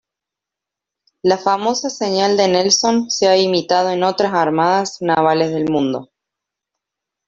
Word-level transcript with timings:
La 1.21 1.37
famosa 1.37 1.91
señal 1.91 2.35
de 2.35 2.47
Nelson 2.47 3.11
se 3.11 3.27
ha 3.27 3.37
imitado 3.37 3.91
en 3.91 4.01
otras 4.01 4.33
armadas 4.33 4.97
navales 4.99 5.51
del 5.51 5.69
mundo. 5.69 6.09